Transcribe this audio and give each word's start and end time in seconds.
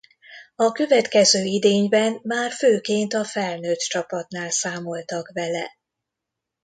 A 0.55 0.71
következő 0.71 1.43
idényben 1.43 2.19
már 2.23 2.51
főként 2.51 3.13
a 3.13 3.23
felnőtt 3.23 3.79
csapatnál 3.79 4.49
számoltak 4.49 5.31
vele. 5.33 5.77